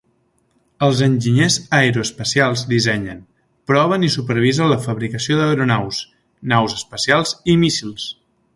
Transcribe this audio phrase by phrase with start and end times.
[0.85, 3.21] Els enginyers aeroespacials dissenyen,
[3.73, 6.03] proven i supervisen la fabricació d'aeronaus,
[6.55, 8.09] naus espacials i míssils.